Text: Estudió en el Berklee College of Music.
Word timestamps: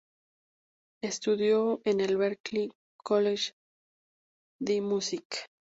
Estudió 1.03 1.79
en 1.85 2.01
el 2.01 2.17
Berklee 2.17 2.71
College 3.03 3.51
of 4.65 4.81
Music. 4.83 5.47